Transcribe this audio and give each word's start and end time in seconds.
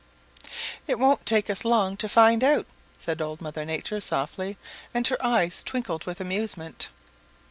"It 0.87 0.97
won't 0.97 1.27
take 1.27 1.47
us 1.47 1.63
long 1.63 1.95
to 1.97 2.09
find 2.09 2.43
out," 2.43 2.65
said 2.97 3.21
Old 3.21 3.39
Mother 3.39 3.63
Nature 3.63 4.01
softly 4.01 4.57
and 4.95 5.05
her 5.09 5.23
eyes 5.23 5.61
twinkled 5.61 6.05
with 6.07 6.19
amusement. 6.19 6.89